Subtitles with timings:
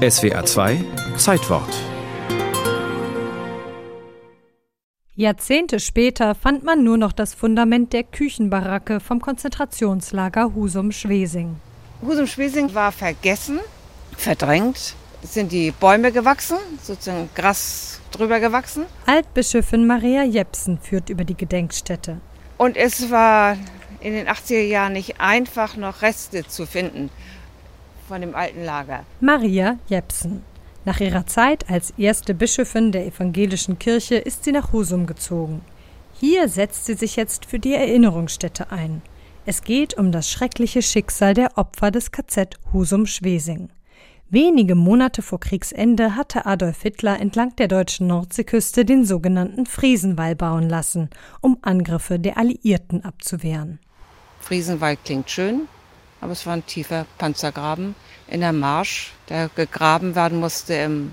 [0.00, 0.82] SWA 2
[1.18, 1.68] Zeitwort
[5.14, 11.56] Jahrzehnte später fand man nur noch das Fundament der Küchenbaracke vom Konzentrationslager Husum-Schwesing.
[12.00, 13.60] Husum-Schwesing war vergessen,
[14.16, 14.94] verdrängt.
[15.22, 18.86] Es sind die Bäume gewachsen, sozusagen Gras drüber gewachsen.
[19.04, 22.22] Altbischöfin Maria Jepsen führt über die Gedenkstätte.
[22.56, 23.58] Und es war
[24.00, 27.10] in den 80er Jahren nicht einfach, noch Reste zu finden
[28.10, 29.04] von dem alten Lager.
[29.20, 30.42] Maria Jepsen.
[30.84, 35.60] Nach ihrer Zeit als erste Bischöfin der evangelischen Kirche ist sie nach Husum gezogen.
[36.14, 39.00] Hier setzt sie sich jetzt für die Erinnerungsstätte ein.
[39.46, 43.68] Es geht um das schreckliche Schicksal der Opfer des KZ Husum-Schwesing.
[44.28, 50.68] Wenige Monate vor Kriegsende hatte Adolf Hitler entlang der deutschen Nordseeküste den sogenannten Friesenwall bauen
[50.68, 53.78] lassen, um Angriffe der Alliierten abzuwehren.
[54.40, 55.68] Friesenwall klingt schön,
[56.20, 57.94] aber es war ein tiefer Panzergraben
[58.28, 61.12] in der Marsch, der gegraben werden musste im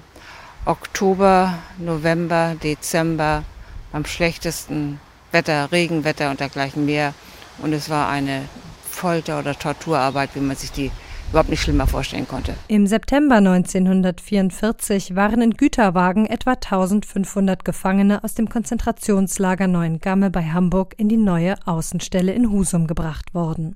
[0.66, 3.44] Oktober, November, Dezember,
[3.92, 5.00] beim schlechtesten
[5.32, 7.14] Wetter, Regenwetter und dergleichen mehr.
[7.60, 8.44] Und es war eine
[8.90, 10.92] Folter- oder Torturarbeit, wie man sich die
[11.30, 12.56] überhaupt nicht schlimmer vorstellen konnte.
[12.68, 20.96] Im September 1944 waren in Güterwagen etwa 1500 Gefangene aus dem Konzentrationslager Neuengamme bei Hamburg
[20.98, 23.76] in die neue Außenstelle in Husum gebracht worden.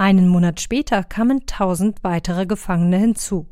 [0.00, 3.44] Einen Monat später kamen tausend weitere Gefangene hinzu.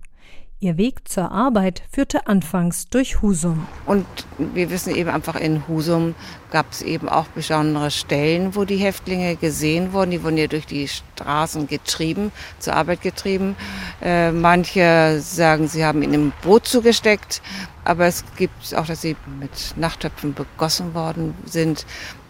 [0.60, 3.66] Ihr Weg zur Arbeit führte anfangs durch Husum.
[3.84, 4.06] Und
[4.38, 6.14] wir wissen eben einfach, in Husum
[6.50, 10.10] gab es eben auch besondere Stellen, wo die Häftlinge gesehen wurden.
[10.10, 13.54] Die wurden ja durch die Straßen getrieben, zur Arbeit getrieben.
[14.00, 17.42] Äh, manche sagen, sie haben in einem Boot zugesteckt.
[17.84, 21.84] Aber es gibt auch, dass sie mit Nachttöpfen begossen worden sind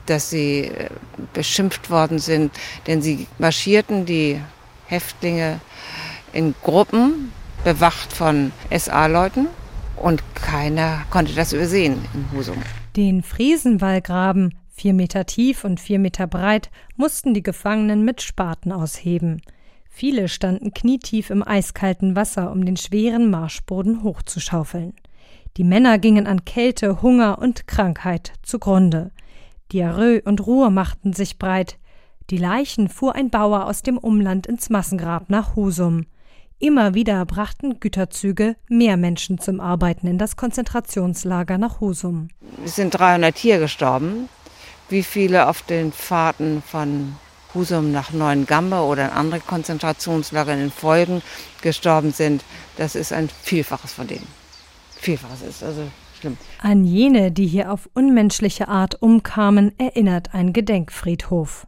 [0.09, 0.89] dass sie äh,
[1.33, 2.53] beschimpft worden sind,
[2.87, 4.41] denn sie marschierten die
[4.87, 5.61] Häftlinge
[6.33, 7.33] in Gruppen,
[7.65, 9.49] bewacht von SA-Leuten
[9.97, 12.63] und keiner konnte das übersehen in Husum.
[12.97, 19.43] Den Friesenwallgraben, vier Meter tief und vier Meter breit, mussten die Gefangenen mit Spaten ausheben.
[19.89, 24.95] Viele standen knietief im eiskalten Wasser, um den schweren Marschboden hochzuschaufeln.
[25.57, 29.11] Die Männer gingen an Kälte, Hunger und Krankheit zugrunde.
[29.73, 31.79] Diarrhoe und Ruhe machten sich breit.
[32.31, 36.07] Die Leichen fuhr ein Bauer aus dem Umland ins Massengrab nach Husum.
[36.59, 42.29] Immer wieder brachten Güterzüge mehr Menschen zum Arbeiten in das Konzentrationslager nach Husum.
[42.65, 44.29] Es sind 300 hier gestorben.
[44.89, 47.15] Wie viele auf den Fahrten von
[47.55, 51.23] Husum nach Neuengamme oder in andere Konzentrationslager in den Folgen
[51.63, 52.43] gestorben sind,
[52.77, 54.27] das ist ein Vielfaches von denen.
[54.97, 55.83] Vielfaches ist also
[56.19, 56.37] Schlimm.
[56.61, 61.67] An jene, die hier auf unmenschliche Art umkamen, erinnert ein Gedenkfriedhof.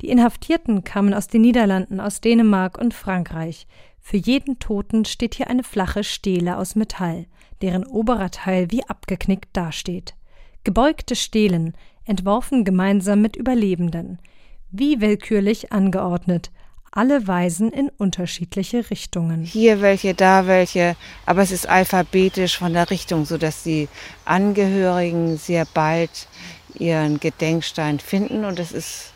[0.00, 3.66] Die Inhaftierten kamen aus den Niederlanden, aus Dänemark und Frankreich.
[4.00, 7.26] Für jeden Toten steht hier eine flache Stele aus Metall,
[7.60, 10.14] deren oberer Teil wie abgeknickt dasteht.
[10.64, 14.18] Gebeugte Stelen, entworfen gemeinsam mit Überlebenden.
[14.70, 16.50] Wie willkürlich angeordnet,
[16.98, 19.44] alle weisen in unterschiedliche Richtungen.
[19.44, 23.88] Hier welche, da welche, aber es ist alphabetisch von der Richtung, sodass die
[24.24, 26.26] Angehörigen sehr bald
[26.74, 29.12] ihren Gedenkstein finden und es ist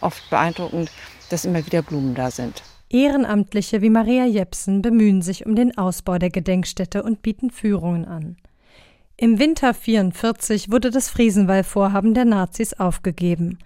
[0.00, 0.90] oft beeindruckend,
[1.28, 2.62] dass immer wieder Blumen da sind.
[2.88, 8.38] Ehrenamtliche wie Maria Jepsen bemühen sich um den Ausbau der Gedenkstätte und bieten Führungen an.
[9.18, 13.58] Im Winter 44 wurde das Friesenwall-Vorhaben der Nazis aufgegeben.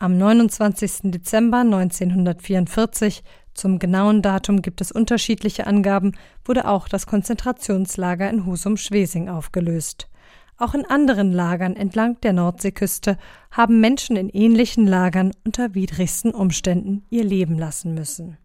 [0.00, 1.10] Am 29.
[1.10, 6.12] Dezember 1944, zum genauen Datum gibt es unterschiedliche Angaben,
[6.44, 10.08] wurde auch das Konzentrationslager in Husum-Schwesing aufgelöst.
[10.56, 13.18] Auch in anderen Lagern entlang der Nordseeküste
[13.50, 18.38] haben Menschen in ähnlichen Lagern unter widrigsten Umständen ihr Leben lassen müssen